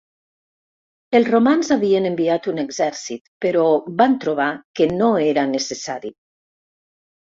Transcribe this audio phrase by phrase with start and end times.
[1.19, 3.69] Els romans havien enviat un exèrcit, però
[4.03, 6.19] van trobar que no era necessari.